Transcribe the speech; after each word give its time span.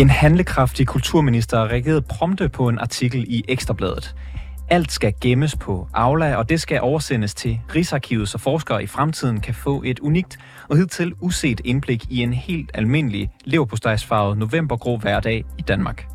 En 0.00 0.10
handlekraftig 0.10 0.86
kulturminister 0.86 1.70
reagerede 1.70 2.02
prompte 2.02 2.48
på 2.48 2.68
en 2.68 2.78
artikel 2.78 3.24
i 3.28 3.44
Ekstrabladet. 3.48 4.14
Alt 4.68 4.92
skal 4.92 5.14
gemmes 5.20 5.56
på 5.56 5.88
Aula, 5.94 6.36
og 6.36 6.48
det 6.48 6.60
skal 6.60 6.80
oversendes 6.80 7.34
til 7.34 7.60
Rigsarkivet, 7.74 8.28
så 8.28 8.38
forskere 8.38 8.82
i 8.82 8.86
fremtiden 8.86 9.40
kan 9.40 9.54
få 9.54 9.82
et 9.86 9.98
unikt 9.98 10.38
og 10.68 10.76
hidtil 10.76 11.12
uset 11.20 11.60
indblik 11.64 12.04
i 12.10 12.22
en 12.22 12.32
helt 12.32 12.70
almindelig 12.74 13.30
leverpostejsfarvet 13.44 14.38
novembergrå 14.38 14.96
hverdag 14.96 15.44
i 15.58 15.62
Danmark. 15.62 16.06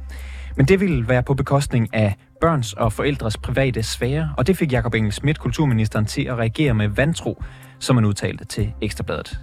Men 0.57 0.65
det 0.65 0.79
ville 0.79 1.07
være 1.07 1.23
på 1.23 1.33
bekostning 1.33 1.93
af 1.93 2.15
børns 2.41 2.73
og 2.73 2.93
forældres 2.93 3.37
private 3.37 3.83
sfære, 3.83 4.33
og 4.37 4.47
det 4.47 4.57
fik 4.57 4.71
Jakob 4.71 4.93
Engel 4.93 5.11
Schmidt, 5.11 5.39
kulturministeren, 5.39 6.05
til 6.05 6.21
at 6.21 6.37
reagere 6.37 6.73
med 6.73 6.87
vantro, 6.87 7.43
som 7.79 7.95
han 7.95 8.05
udtalte 8.05 8.45
til 8.45 8.73
Ekstrabladet. 8.81 9.39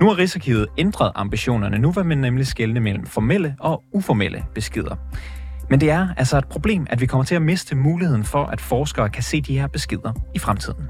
Nu 0.00 0.06
har 0.06 0.18
Rigsarkivet 0.18 0.66
ændret 0.78 1.12
ambitionerne. 1.14 1.78
Nu 1.78 1.90
vil 1.90 2.04
man 2.04 2.18
nemlig 2.18 2.46
skelne 2.46 2.80
mellem 2.80 3.06
formelle 3.06 3.56
og 3.58 3.82
uformelle 3.92 4.44
beskeder. 4.54 4.96
Men 5.70 5.80
det 5.80 5.90
er 5.90 6.08
altså 6.16 6.38
et 6.38 6.48
problem, 6.48 6.86
at 6.90 7.00
vi 7.00 7.06
kommer 7.06 7.24
til 7.24 7.34
at 7.34 7.42
miste 7.42 7.76
muligheden 7.76 8.24
for, 8.24 8.44
at 8.44 8.60
forskere 8.60 9.10
kan 9.10 9.22
se 9.22 9.40
de 9.40 9.58
her 9.58 9.66
beskeder 9.66 10.12
i 10.34 10.38
fremtiden. 10.38 10.84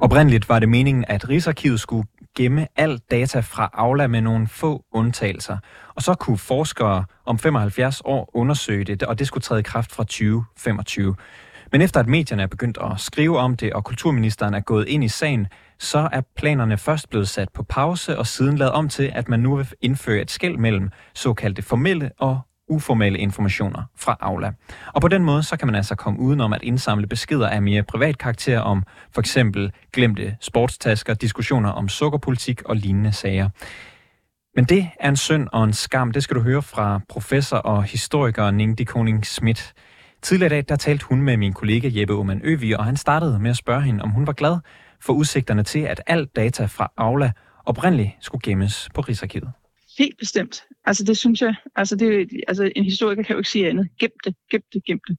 Oprindeligt 0.00 0.48
var 0.48 0.58
det 0.58 0.68
meningen, 0.68 1.04
at 1.08 1.28
Rigsarkivet 1.28 1.80
skulle 1.80 2.06
gemme 2.38 2.66
al 2.76 2.98
data 3.10 3.40
fra 3.40 3.70
Aula 3.72 4.06
med 4.06 4.20
nogle 4.20 4.48
få 4.48 4.84
undtagelser. 4.92 5.58
Og 5.94 6.02
så 6.02 6.14
kunne 6.14 6.38
forskere 6.38 7.04
om 7.24 7.38
75 7.38 8.02
år 8.04 8.30
undersøge 8.34 8.84
det, 8.84 9.02
og 9.02 9.18
det 9.18 9.26
skulle 9.26 9.42
træde 9.42 9.60
i 9.60 9.62
kraft 9.62 9.92
fra 9.92 10.04
2025. 10.04 11.14
Men 11.72 11.82
efter 11.82 12.00
at 12.00 12.06
medierne 12.06 12.42
er 12.42 12.46
begyndt 12.46 12.78
at 12.80 13.00
skrive 13.00 13.38
om 13.38 13.56
det, 13.56 13.72
og 13.72 13.84
kulturministeren 13.84 14.54
er 14.54 14.60
gået 14.60 14.88
ind 14.88 15.04
i 15.04 15.08
sagen, 15.08 15.46
så 15.78 16.08
er 16.12 16.20
planerne 16.36 16.78
først 16.78 17.10
blevet 17.10 17.28
sat 17.28 17.48
på 17.54 17.62
pause, 17.62 18.18
og 18.18 18.26
siden 18.26 18.58
lavet 18.58 18.72
om 18.72 18.88
til, 18.88 19.12
at 19.14 19.28
man 19.28 19.40
nu 19.40 19.56
vil 19.56 19.68
indføre 19.80 20.22
et 20.22 20.30
skæld 20.30 20.56
mellem 20.56 20.90
såkaldte 21.14 21.62
formelle 21.62 22.10
og 22.18 22.40
uformelle 22.68 23.18
informationer 23.18 23.82
fra 23.96 24.16
Aula. 24.20 24.52
Og 24.94 25.00
på 25.00 25.08
den 25.08 25.24
måde, 25.24 25.42
så 25.42 25.56
kan 25.56 25.68
man 25.68 25.74
altså 25.74 25.94
komme 25.94 26.20
udenom 26.20 26.52
at 26.52 26.62
indsamle 26.62 27.06
beskeder 27.06 27.48
af 27.48 27.62
mere 27.62 27.82
privat 27.82 28.18
karakter 28.18 28.60
om 28.60 28.82
for 29.12 29.20
eksempel 29.20 29.72
glemte 29.92 30.36
sportstasker, 30.40 31.14
diskussioner 31.14 31.70
om 31.70 31.88
sukkerpolitik 31.88 32.62
og 32.62 32.76
lignende 32.76 33.12
sager. 33.12 33.48
Men 34.54 34.64
det 34.64 34.90
er 35.00 35.08
en 35.08 35.16
synd 35.16 35.48
og 35.52 35.64
en 35.64 35.72
skam, 35.72 36.12
det 36.12 36.22
skal 36.22 36.36
du 36.36 36.40
høre 36.40 36.62
fra 36.62 37.00
professor 37.08 37.56
og 37.56 37.84
historiker 37.84 38.50
Ningdi 38.50 38.84
Koning 38.84 39.26
Schmidt. 39.26 39.74
Tidligere 40.22 40.46
i 40.46 40.54
dag, 40.56 40.64
der 40.68 40.76
talte 40.76 41.04
hun 41.04 41.22
med 41.22 41.36
min 41.36 41.52
kollega 41.52 41.90
Jeppe 41.92 42.14
Oman 42.14 42.40
Øvi, 42.44 42.72
og 42.72 42.84
han 42.84 42.96
startede 42.96 43.38
med 43.38 43.50
at 43.50 43.56
spørge 43.56 43.82
hende, 43.82 44.02
om 44.02 44.10
hun 44.10 44.26
var 44.26 44.32
glad 44.32 44.58
for 45.00 45.12
udsigterne 45.12 45.62
til, 45.62 45.78
at 45.78 46.02
alt 46.06 46.36
data 46.36 46.64
fra 46.64 46.92
Aula 46.96 47.32
oprindeligt 47.64 48.10
skulle 48.20 48.42
gemmes 48.44 48.88
på 48.94 49.00
Rigsarkivet. 49.00 49.52
Helt 49.98 50.18
bestemt. 50.18 50.64
Altså 50.88 51.04
det 51.04 51.16
synes 51.16 51.42
jeg, 51.42 51.54
altså, 51.76 51.96
det, 51.96 52.30
altså 52.48 52.72
en 52.76 52.84
historiker 52.84 53.22
kan 53.22 53.34
jo 53.34 53.38
ikke 53.38 53.50
sige 53.50 53.68
andet. 53.68 53.88
Gem 53.98 54.10
det, 54.24 54.34
gem 54.50 54.62
det, 54.72 54.84
gem 54.84 55.00
det. 55.08 55.16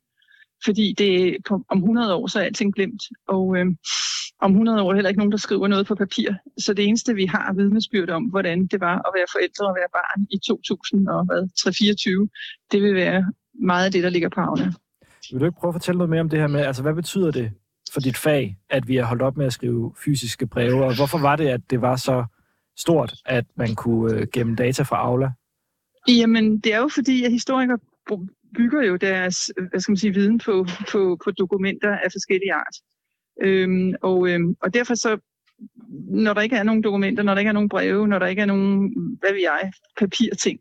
Fordi 0.66 0.94
det, 0.98 1.38
på, 1.48 1.66
om 1.70 1.78
100 1.78 2.16
år, 2.16 2.28
så 2.28 2.40
er 2.40 2.44
alting 2.44 2.76
glemt. 2.76 3.02
Og 3.28 3.58
øh, 3.58 3.66
om 4.42 4.52
100 4.52 4.82
år 4.82 4.92
er 4.92 4.96
heller 4.96 5.10
ikke 5.10 5.20
nogen, 5.20 5.32
der 5.32 5.38
skriver 5.38 5.68
noget 5.68 5.88
på 5.88 5.96
papir. 5.96 6.30
Så 6.58 6.74
det 6.74 6.88
eneste, 6.88 7.16
vi 7.16 7.26
har 7.26 7.54
vidnesbyrd 7.54 8.10
om, 8.10 8.24
hvordan 8.24 8.68
det 8.68 8.82
var 8.82 8.96
at 8.96 9.12
være 9.16 9.26
forældre 9.32 9.66
og 9.68 9.76
være 9.76 9.90
barn 9.94 10.28
i 10.32 10.38
2024, 10.38 12.30
det 12.72 12.82
vil 12.82 12.96
være 12.96 13.34
meget 13.54 13.86
af 13.86 13.92
det, 13.92 14.04
der 14.04 14.10
ligger 14.10 14.30
på 14.30 14.42
havne. 14.42 14.74
Vil 15.32 15.40
du 15.40 15.46
ikke 15.46 15.60
prøve 15.60 15.70
at 15.70 15.76
fortælle 15.76 15.98
noget 15.98 16.10
mere 16.10 16.22
om 16.22 16.30
det 16.30 16.40
her 16.40 16.48
med, 16.48 16.62
altså 16.62 16.82
hvad 16.82 16.94
betyder 16.94 17.32
det 17.32 17.52
for 17.94 18.00
dit 18.00 18.18
fag, 18.18 18.58
at 18.70 18.88
vi 18.88 18.96
har 18.96 19.06
holdt 19.06 19.22
op 19.22 19.38
med 19.38 19.46
at 19.46 19.54
skrive 19.54 19.94
fysiske 20.06 20.48
breve, 20.48 20.86
og 20.86 20.96
hvorfor 20.96 21.18
var 21.18 21.36
det, 21.36 21.48
at 21.48 21.62
det 21.70 21.82
var 21.82 21.96
så 21.96 22.26
stort, 22.78 23.14
at 23.26 23.46
man 23.56 23.76
kunne 23.76 24.14
øh, 24.14 24.28
gemme 24.34 24.56
data 24.56 24.84
fra 24.84 24.98
Aula? 24.98 25.32
Jamen, 26.18 26.60
det 26.60 26.74
er 26.74 26.78
jo 26.78 26.88
fordi, 26.88 27.24
at 27.24 27.32
historikere 27.32 27.80
bygger 28.56 28.82
jo 28.82 28.96
deres 28.96 29.52
øh, 29.58 29.68
hvad 29.70 29.80
skal 29.80 29.92
man 29.92 29.98
sige, 29.98 30.14
viden 30.14 30.38
på, 30.38 30.66
på, 30.92 31.18
på 31.24 31.32
dokumenter 31.32 31.98
af 31.98 32.12
forskellige 32.12 32.54
art. 32.54 32.76
Øhm, 33.42 33.94
og, 34.02 34.30
øhm, 34.30 34.56
og 34.62 34.74
derfor 34.74 34.96
så, 34.96 35.18
når 36.26 36.34
der 36.34 36.42
ikke 36.42 36.56
er 36.56 36.64
nogen 36.64 36.84
dokumenter, 36.84 37.24
når 37.24 37.34
der 37.34 37.40
ikke 37.40 37.50
er 37.50 37.54
nogen 37.54 37.70
breve, 37.70 38.08
når 38.08 38.20
der 38.20 38.28
ikke 38.28 38.42
er 38.42 38.46
nogen, 38.46 38.94
hvad 39.20 39.32
ved 39.32 39.42
jeg, 39.42 39.72
papirting, 40.00 40.60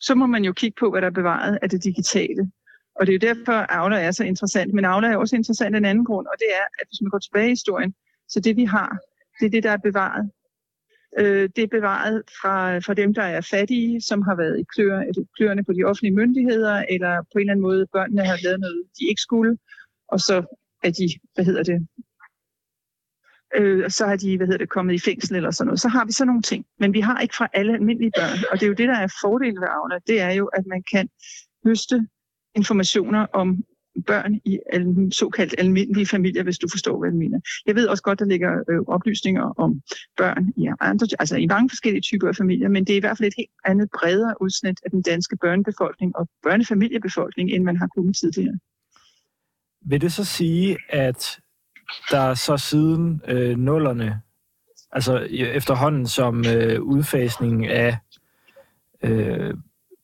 så 0.00 0.14
må 0.14 0.26
man 0.26 0.44
jo 0.44 0.52
kigge 0.52 0.76
på, 0.80 0.90
hvad 0.90 1.00
der 1.00 1.06
er 1.06 1.12
bevaret 1.20 1.58
af 1.62 1.70
det 1.70 1.84
digitale. 1.84 2.50
Og 2.94 3.06
det 3.06 3.12
er 3.12 3.18
jo 3.28 3.34
derfor, 3.34 3.52
Aula 3.52 4.00
er 4.00 4.10
så 4.10 4.24
interessant. 4.24 4.74
Men 4.74 4.84
Aula 4.84 5.08
er 5.08 5.16
også 5.16 5.36
interessant 5.36 5.74
af 5.74 5.78
en 5.78 5.84
anden 5.84 6.04
grund, 6.04 6.26
og 6.26 6.34
det 6.38 6.46
er, 6.52 6.64
at 6.80 6.86
hvis 6.88 7.00
man 7.02 7.10
går 7.10 7.18
tilbage 7.18 7.46
i 7.46 7.50
historien, 7.50 7.94
så 8.28 8.40
det 8.40 8.56
vi 8.56 8.64
har, 8.64 8.98
det 9.40 9.46
er 9.46 9.50
det, 9.50 9.62
der 9.62 9.70
er 9.70 9.76
bevaret. 9.76 10.30
Øh, 11.18 11.48
det 11.56 11.64
er 11.64 11.76
bevaret 11.78 12.22
fra, 12.40 12.78
fra 12.78 12.94
dem, 12.94 13.14
der 13.14 13.22
er 13.22 13.40
fattige, 13.40 14.00
som 14.00 14.22
har 14.22 14.36
været 14.36 14.60
i 14.60 14.64
klør, 14.74 15.02
kløerne 15.36 15.64
på 15.64 15.72
de 15.72 15.84
offentlige 15.84 16.14
myndigheder, 16.14 16.84
eller 16.88 17.22
på 17.22 17.38
en 17.38 17.40
eller 17.40 17.52
anden 17.52 17.62
måde 17.62 17.86
børnene 17.92 18.24
har 18.24 18.38
lavet 18.44 18.60
noget, 18.60 18.82
de 18.98 19.04
ikke 19.08 19.20
skulle, 19.20 19.58
og 20.08 20.20
så 20.20 20.36
er 20.82 20.90
de, 20.90 21.06
hvad 21.34 21.44
hedder 21.44 21.62
det, 21.62 21.88
øh, 23.56 23.90
så 23.90 24.06
har 24.06 24.16
de, 24.16 24.36
hvad 24.36 24.46
hedder 24.46 24.58
det, 24.58 24.68
kommet 24.68 24.94
i 24.94 24.98
fængsel 24.98 25.36
eller 25.36 25.50
sådan 25.50 25.66
noget. 25.66 25.80
Så 25.80 25.88
har 25.88 26.04
vi 26.04 26.12
sådan 26.12 26.26
nogle 26.26 26.42
ting. 26.42 26.64
Men 26.78 26.92
vi 26.92 27.00
har 27.00 27.20
ikke 27.20 27.36
fra 27.36 27.48
alle 27.52 27.72
almindelige 27.74 28.12
børn. 28.16 28.38
Og 28.50 28.60
det 28.60 28.62
er 28.62 28.68
jo 28.68 28.74
det, 28.74 28.88
der 28.88 28.96
er 28.96 29.18
fordelen 29.22 29.60
ved 29.60 29.68
Aula. 29.68 29.98
Det 30.06 30.20
er 30.20 30.30
jo, 30.30 30.46
at 30.46 30.66
man 30.66 30.82
kan 30.92 31.08
høste 31.66 32.06
informationer 32.54 33.26
om 33.32 33.64
børn 34.06 34.34
i 34.44 34.58
såkaldt 35.12 35.54
almindelige 35.58 36.06
familier, 36.06 36.42
hvis 36.42 36.58
du 36.58 36.68
forstår, 36.70 36.98
hvad 36.98 37.08
jeg 37.08 37.16
mener. 37.16 37.40
Jeg 37.66 37.74
ved 37.74 37.86
også 37.86 38.02
godt, 38.02 38.18
der 38.18 38.24
ligger 38.24 38.52
øh, 38.70 38.80
oplysninger 38.86 39.54
om 39.56 39.82
børn 40.16 40.52
i 40.56 40.68
andre, 40.80 41.06
altså 41.18 41.36
i 41.36 41.46
mange 41.46 41.70
forskellige 41.70 42.02
typer 42.02 42.28
af 42.28 42.36
familier, 42.36 42.68
men 42.68 42.84
det 42.84 42.92
er 42.92 42.96
i 42.96 43.00
hvert 43.00 43.18
fald 43.18 43.26
et 43.26 43.34
helt 43.36 43.50
andet 43.64 43.88
bredere 44.00 44.34
udsnit 44.40 44.80
af 44.84 44.90
den 44.90 45.02
danske 45.02 45.36
børnebefolkning 45.36 46.16
og 46.16 46.28
børnefamiliebefolkning, 46.42 47.50
end 47.50 47.64
man 47.64 47.76
har 47.76 47.86
kunnet 47.86 48.16
tidligere. 48.16 48.58
Vil 49.82 50.00
det 50.00 50.12
så 50.12 50.24
sige, 50.24 50.76
at 50.88 51.40
der 52.10 52.34
så 52.34 52.56
siden 52.56 53.20
øh, 53.28 53.58
nullerne, 53.58 54.20
altså 54.92 55.18
efterhånden 55.32 56.06
som 56.06 56.44
øh, 56.46 56.82
udfasningen 56.82 57.64
af 57.64 57.98
øh, 59.02 59.54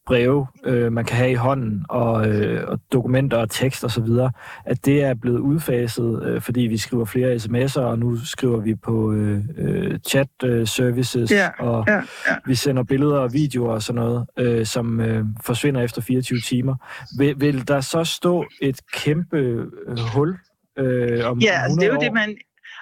breve, 0.07 0.47
øh, 0.65 0.93
man 0.93 1.05
kan 1.05 1.17
have 1.17 1.31
i 1.31 1.35
hånden, 1.35 1.85
og, 1.89 2.29
øh, 2.29 2.69
og 2.69 2.81
dokumenter 2.93 3.37
og 3.37 3.51
tekst 3.51 3.85
og 3.85 3.91
så 3.91 4.01
videre, 4.01 4.33
at 4.65 4.85
det 4.87 5.03
er 5.03 5.15
blevet 5.15 5.39
udfaset, 5.39 6.23
øh, 6.27 6.41
fordi 6.41 6.61
vi 6.61 6.77
skriver 6.77 7.05
flere 7.05 7.35
sms'er, 7.37 7.81
og 7.81 7.99
nu 7.99 8.17
skriver 8.25 8.61
vi 8.61 8.75
på 8.75 9.13
øh, 9.13 9.41
øh, 9.59 9.99
chat 10.09 10.29
øh, 10.45 10.67
services, 10.67 11.31
ja, 11.31 11.49
og 11.59 11.85
ja, 11.89 11.95
ja. 11.97 12.37
vi 12.47 12.55
sender 12.55 12.83
billeder 12.83 13.19
og 13.19 13.33
videoer 13.33 13.73
og 13.73 13.83
sådan 13.83 14.03
noget, 14.03 14.27
øh, 14.39 14.67
som 14.67 15.01
øh, 15.01 15.25
forsvinder 15.45 15.83
efter 15.83 16.03
24 16.03 16.41
timer. 16.41 16.75
Vil, 17.19 17.35
vil 17.41 17.69
der 17.69 17.81
så 17.81 18.05
stå 18.05 18.45
et 18.63 18.81
kæmpe 18.93 19.37
øh, 19.37 19.99
hul 20.15 20.39
øh, 20.79 21.31
om 21.31 21.39
Ja, 21.39 21.63
altså 21.63 21.77
det 21.81 21.87
er 21.87 21.89
jo 21.89 21.97
år? 21.97 22.01
det, 22.01 22.13
man 22.13 22.37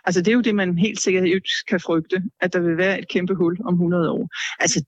Altså 0.06 0.20
det 0.20 0.28
er 0.28 0.32
jo 0.32 0.41
det, 0.41 0.54
man 0.54 0.78
helt 0.78 1.00
sikkert 1.00 1.25
kan 1.69 1.81
frygte, 1.81 2.22
at 2.41 2.53
der 2.53 2.60
vil 2.60 2.76
være 2.76 2.98
et 2.98 3.09
kæmpe 3.09 3.34
hul 3.34 3.56
om 3.65 3.75
100 3.75 4.10
år. 4.10 4.28
Altså, 4.60 4.84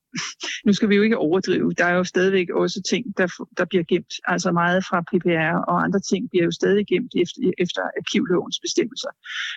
nu 0.66 0.72
skal 0.72 0.88
vi 0.88 0.96
jo 0.96 1.02
ikke 1.02 1.18
overdrive. 1.18 1.72
Der 1.72 1.84
er 1.84 1.94
jo 1.94 2.04
stadigvæk 2.04 2.50
også 2.50 2.82
ting, 2.82 3.04
der, 3.18 3.26
der 3.58 3.64
bliver 3.64 3.84
gemt. 3.84 4.14
Altså 4.24 4.52
meget 4.52 4.84
fra 4.88 5.00
PPR 5.00 5.56
og 5.70 5.84
andre 5.84 6.00
ting 6.00 6.30
bliver 6.30 6.44
jo 6.44 6.50
stadig 6.50 6.86
gemt 6.86 7.12
efter, 7.22 7.40
efter 7.58 7.82
arkivlovens 7.98 8.58
bestemmelser. 8.64 9.10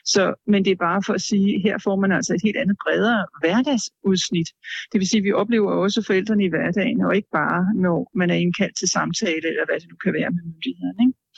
Så, 0.06 0.24
men 0.48 0.66
det 0.66 0.72
er 0.72 0.86
bare 0.90 1.02
for 1.06 1.14
at 1.14 1.22
sige, 1.22 1.62
her 1.62 1.78
får 1.84 1.96
man 2.04 2.12
altså 2.12 2.34
et 2.34 2.42
helt 2.44 2.58
andet 2.58 2.78
bredere 2.84 3.26
hverdagsudsnit. 3.42 4.50
Det 4.92 4.98
vil 5.00 5.10
sige, 5.10 5.22
at 5.22 5.24
vi 5.24 5.32
oplever 5.32 5.72
også 5.72 6.04
forældrene 6.08 6.44
i 6.46 6.54
hverdagen, 6.54 7.02
og 7.02 7.16
ikke 7.16 7.32
bare 7.42 7.62
når 7.76 8.12
man 8.16 8.30
er 8.30 8.40
indkaldt 8.46 8.76
til 8.78 8.88
samtale, 8.88 9.46
eller 9.52 9.66
hvad 9.66 9.80
det 9.80 9.90
nu 9.90 9.96
kan 10.04 10.14
være 10.14 10.32
med 10.36 10.44
myndighederne. 10.52 11.02
Ikke? 11.06 11.29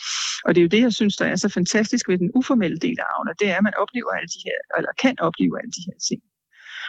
Og 0.45 0.55
det 0.55 0.61
er 0.61 0.65
jo 0.67 0.73
det, 0.75 0.81
jeg 0.81 0.93
synes, 0.93 1.15
der 1.15 1.25
er 1.25 1.35
så 1.35 1.49
fantastisk 1.49 2.09
ved 2.09 2.17
den 2.17 2.31
uformelle 2.35 2.77
del 2.77 2.97
af 2.99 3.05
Aula, 3.17 3.33
det 3.39 3.49
er, 3.49 3.57
at 3.57 3.63
man 3.63 3.73
oplever 3.83 4.11
alle 4.17 4.27
de 4.27 4.41
her, 4.45 4.77
eller 4.77 4.91
kan 5.01 5.15
opleve 5.19 5.59
alle 5.59 5.71
de 5.77 5.85
her 5.87 5.97
ting. 6.09 6.21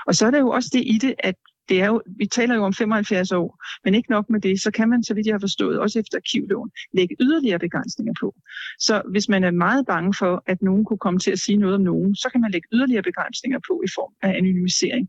Og 0.07 0.15
så 0.15 0.27
er 0.27 0.31
der 0.31 0.39
jo 0.39 0.49
også 0.49 0.71
det 0.73 0.83
i 0.87 0.99
det, 0.99 1.15
at 1.19 1.35
det 1.69 1.81
er 1.81 1.87
jo, 1.87 2.03
vi 2.19 2.27
taler 2.27 2.55
jo 2.55 2.65
om 2.65 2.75
75 2.75 3.33
år, 3.33 3.63
men 3.85 3.95
ikke 3.95 4.11
nok 4.11 4.31
med 4.31 4.41
det, 4.41 4.63
så 4.63 4.71
kan 4.71 4.89
man, 4.89 5.05
så 5.05 5.15
vidt 5.15 5.27
jeg 5.27 5.35
har 5.35 5.47
forstået, 5.49 5.79
også 5.79 5.99
efter 5.99 6.19
arkivloven, 6.19 6.71
lægge 6.95 7.17
yderligere 7.21 7.59
begrænsninger 7.59 8.15
på. 8.21 8.35
Så 8.79 9.03
hvis 9.11 9.29
man 9.29 9.45
er 9.45 9.51
meget 9.51 9.87
bange 9.87 10.15
for, 10.19 10.43
at 10.47 10.63
nogen 10.63 10.85
kunne 10.85 10.99
komme 10.99 11.19
til 11.21 11.31
at 11.31 11.39
sige 11.39 11.57
noget 11.57 11.75
om 11.75 11.81
nogen, 11.81 12.17
så 12.17 12.29
kan 12.33 12.41
man 12.41 12.51
lægge 12.51 12.69
yderligere 12.73 13.03
begrænsninger 13.03 13.59
på 13.69 13.83
i 13.85 13.91
form 13.97 14.13
af 14.23 14.29
anonymisering. 14.39 15.09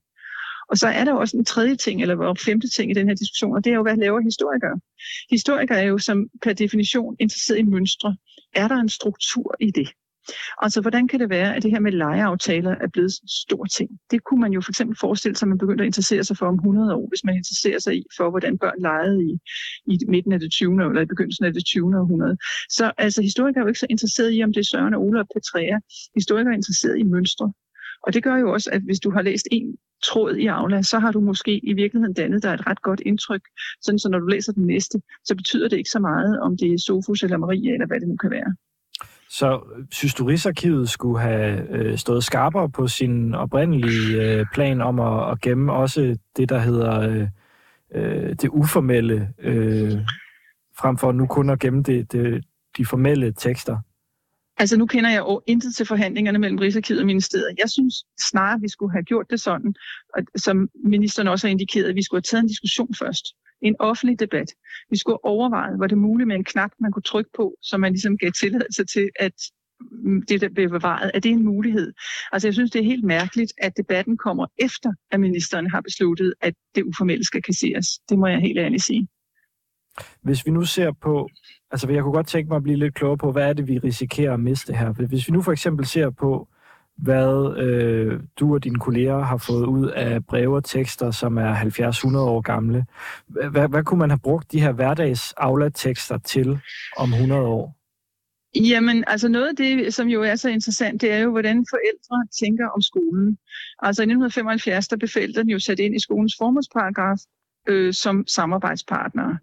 Og 0.73 0.77
så 0.77 0.87
er 0.87 1.03
der 1.05 1.13
også 1.13 1.37
en 1.37 1.45
tredje 1.45 1.75
ting, 1.75 2.01
eller 2.01 2.29
en 2.29 2.37
femte 2.37 2.69
ting 2.69 2.91
i 2.91 2.93
den 2.93 3.07
her 3.07 3.15
diskussion, 3.15 3.55
og 3.55 3.63
det 3.63 3.71
er 3.71 3.75
jo, 3.75 3.81
hvad 3.81 3.97
laver 3.97 4.19
historikere? 4.19 4.79
Historikere 5.29 5.79
er 5.79 5.87
jo 5.93 5.97
som 5.97 6.27
per 6.43 6.53
definition 6.53 7.15
interesseret 7.19 7.59
i 7.59 7.63
mønstre. 7.63 8.15
Er 8.53 8.67
der 8.67 8.75
en 8.75 8.89
struktur 8.89 9.55
i 9.59 9.71
det? 9.71 9.89
Altså, 10.61 10.81
hvordan 10.81 11.07
kan 11.07 11.19
det 11.19 11.29
være, 11.29 11.55
at 11.55 11.63
det 11.63 11.71
her 11.71 11.79
med 11.79 11.91
lejeaftaler 11.91 12.71
er 12.71 12.87
blevet 12.93 13.13
en 13.23 13.27
stor 13.27 13.65
ting? 13.65 13.89
Det 14.11 14.23
kunne 14.23 14.41
man 14.41 14.51
jo 14.51 14.61
for 14.61 14.71
eksempel 14.71 14.97
forestille 14.99 15.35
sig, 15.35 15.45
at 15.45 15.49
man 15.49 15.57
begyndte 15.57 15.83
at 15.83 15.85
interessere 15.85 16.23
sig 16.23 16.37
for 16.37 16.45
om 16.45 16.55
100 16.55 16.95
år, 16.95 17.07
hvis 17.09 17.23
man 17.23 17.35
interesserer 17.35 17.79
sig 17.79 17.93
i 17.97 18.03
for, 18.17 18.29
hvordan 18.29 18.57
børn 18.57 18.79
lejede 18.81 19.19
i, 19.29 19.31
i 19.93 19.97
midten 20.07 20.31
af 20.33 20.39
det 20.39 20.51
20. 20.51 20.89
eller 20.89 21.01
i 21.01 21.05
begyndelsen 21.13 21.45
af 21.45 21.53
det 21.53 21.65
20. 21.65 21.99
århundrede. 21.99 22.37
Så 22.69 22.91
altså, 22.97 23.21
historikere 23.21 23.59
er 23.59 23.65
jo 23.65 23.67
ikke 23.67 23.79
så 23.79 23.87
interesseret 23.89 24.31
i, 24.35 24.43
om 24.43 24.53
det 24.53 24.59
er 24.59 24.69
Søren, 24.71 24.95
Ole 24.95 25.19
og 25.19 25.27
Petrea. 25.33 25.77
Historikere 26.15 26.51
er 26.53 26.57
interesseret 26.61 26.99
i 26.99 27.03
mønstre. 27.03 27.53
Og 28.03 28.13
det 28.13 28.23
gør 28.23 28.35
jo 28.35 28.53
også, 28.53 28.69
at 28.73 28.81
hvis 28.81 28.99
du 28.99 29.11
har 29.11 29.21
læst 29.21 29.47
en 29.51 29.75
tråd 30.03 30.35
i 30.35 30.47
Aula, 30.47 30.81
så 30.81 30.99
har 30.99 31.11
du 31.11 31.19
måske 31.19 31.59
i 31.65 31.73
virkeligheden 31.73 32.13
dannet 32.13 32.43
dig 32.43 32.53
et 32.53 32.67
ret 32.67 32.81
godt 32.81 32.99
indtryk. 32.99 33.41
Sådan 33.81 33.99
så 33.99 34.09
når 34.09 34.19
du 34.19 34.27
læser 34.27 34.53
den 34.53 34.65
næste, 34.65 35.01
så 35.25 35.35
betyder 35.35 35.69
det 35.69 35.77
ikke 35.77 35.89
så 35.89 35.99
meget, 35.99 36.39
om 36.39 36.57
det 36.57 36.73
er 36.73 36.77
Sofus 36.77 37.23
eller 37.23 37.37
Maria, 37.37 37.73
eller 37.73 37.87
hvad 37.87 37.99
det 37.99 38.07
nu 38.07 38.15
kan 38.15 38.31
være. 38.31 38.55
Så 39.29 39.59
synes 39.91 40.13
du, 40.13 40.25
Rigsarkivet 40.25 40.89
skulle 40.89 41.19
have 41.19 41.69
øh, 41.69 41.97
stået 41.97 42.23
skarpere 42.23 42.69
på 42.69 42.87
sin 42.87 43.35
oprindelige 43.35 44.21
øh, 44.21 44.45
plan 44.53 44.81
om 44.81 44.99
at, 44.99 45.31
at 45.31 45.41
gemme 45.41 45.73
også 45.73 46.17
det, 46.37 46.49
der 46.49 46.59
hedder 46.59 46.99
øh, 46.99 47.27
øh, 47.95 48.29
det 48.29 48.49
uformelle, 48.49 49.29
øh, 49.39 49.91
frem 50.77 50.97
for 50.97 51.11
nu 51.11 51.25
kun 51.27 51.49
at 51.49 51.59
gemme 51.59 51.83
det, 51.83 52.11
det, 52.11 52.43
de 52.77 52.85
formelle 52.85 53.33
tekster? 53.33 53.77
Altså 54.57 54.77
nu 54.77 54.85
kender 54.85 55.09
jeg 55.09 55.19
jo 55.19 55.41
intet 55.47 55.75
til 55.75 55.85
forhandlingerne 55.85 56.39
mellem 56.39 56.59
Rigsarkivet 56.59 56.99
og 56.99 57.05
ministeriet. 57.05 57.55
Jeg 57.57 57.69
synes 57.69 57.95
snarere, 58.31 58.53
at 58.53 58.61
vi 58.61 58.69
skulle 58.69 58.91
have 58.91 59.03
gjort 59.03 59.25
det 59.29 59.41
sådan, 59.41 59.75
at, 60.17 60.25
som 60.35 60.69
ministeren 60.85 61.27
også 61.27 61.47
har 61.47 61.51
indikeret, 61.51 61.89
at 61.89 61.95
vi 61.95 62.03
skulle 62.03 62.17
have 62.17 62.31
taget 62.31 62.41
en 62.41 62.47
diskussion 62.47 62.95
først. 62.99 63.25
En 63.61 63.75
offentlig 63.79 64.19
debat. 64.19 64.49
Vi 64.89 64.97
skulle 64.97 65.13
have 65.13 65.31
overvejet, 65.33 65.79
var 65.79 65.87
det 65.87 65.97
muligt 65.97 66.27
med 66.27 66.35
en 66.35 66.43
knap, 66.43 66.71
man 66.79 66.91
kunne 66.91 67.03
trykke 67.03 67.31
på, 67.37 67.55
så 67.61 67.77
man 67.77 67.91
ligesom 67.91 68.17
gav 68.17 68.31
tilladelse 68.31 68.85
til, 68.85 69.09
at 69.19 69.33
mm, 69.91 70.21
det, 70.21 70.41
der 70.41 70.49
blev 70.49 70.69
bevaret, 70.69 71.11
er 71.13 71.19
det 71.19 71.31
en 71.31 71.45
mulighed? 71.45 71.93
Altså 72.31 72.47
jeg 72.47 72.53
synes, 72.53 72.71
det 72.71 72.79
er 72.79 72.85
helt 72.85 73.03
mærkeligt, 73.03 73.53
at 73.57 73.77
debatten 73.77 74.17
kommer 74.17 74.47
efter, 74.57 74.93
at 75.11 75.19
ministeren 75.19 75.69
har 75.69 75.81
besluttet, 75.81 76.33
at 76.41 76.53
det 76.75 76.83
uformelle 76.83 77.25
skal 77.25 77.41
kasseres. 77.41 77.87
Det 78.09 78.19
må 78.19 78.27
jeg 78.27 78.39
helt 78.39 78.59
ærligt 78.59 78.83
sige. 78.83 79.07
Hvis 80.21 80.45
vi 80.45 80.51
nu 80.51 80.65
ser 80.65 80.91
på, 81.01 81.29
altså 81.73 81.91
jeg 81.91 82.03
kunne 82.03 82.13
godt 82.13 82.27
tænke 82.27 82.49
mig 82.49 82.55
at 82.55 82.63
blive 82.63 82.79
lidt 82.79 82.93
klogere 82.93 83.17
på, 83.17 83.31
hvad 83.31 83.49
er 83.49 83.53
det, 83.53 83.67
vi 83.67 83.77
risikerer 83.77 84.33
at 84.33 84.39
miste 84.39 84.73
her? 84.73 84.91
Hvis 84.91 85.27
vi 85.27 85.33
nu 85.33 85.41
for 85.41 85.51
eksempel 85.51 85.85
ser 85.85 86.09
på, 86.09 86.47
hvad 86.97 87.57
øh, 87.57 88.19
du 88.39 88.53
og 88.53 88.63
dine 88.63 88.79
kolleger 88.79 89.19
har 89.19 89.37
fået 89.37 89.65
ud 89.65 89.87
af 89.87 90.25
breve 90.25 90.55
og 90.55 90.63
tekster, 90.63 91.11
som 91.11 91.37
er 91.37 91.55
70-100 91.55 92.17
år 92.17 92.41
gamle. 92.41 92.85
Hvad, 93.51 93.67
hvad 93.69 93.83
kunne 93.83 93.99
man 93.99 94.09
have 94.09 94.19
brugt 94.19 94.51
de 94.51 94.61
her 94.61 94.71
hverdags 94.71 95.33
tekster 95.75 96.17
til 96.17 96.59
om 96.97 97.13
100 97.13 97.41
år? 97.41 97.75
Jamen, 98.55 99.03
altså 99.07 99.27
noget 99.27 99.47
af 99.47 99.55
det, 99.55 99.93
som 99.93 100.07
jo 100.07 100.23
er 100.23 100.35
så 100.35 100.49
interessant, 100.49 101.01
det 101.01 101.11
er 101.11 101.19
jo, 101.19 101.31
hvordan 101.31 101.65
forældre 101.69 102.27
tænker 102.43 102.69
om 102.69 102.81
skolen. 102.81 103.37
Altså 103.79 104.01
i 104.01 104.05
1975, 104.05 104.87
der 104.87 104.97
blev 104.97 105.09
forældrene 105.09 105.51
jo 105.51 105.59
sat 105.59 105.79
ind 105.79 105.95
i 105.95 105.99
skolens 105.99 106.35
formålsparagraf 106.37 107.17
øh, 107.67 107.93
som 107.93 108.27
samarbejdspartnere. 108.27 109.37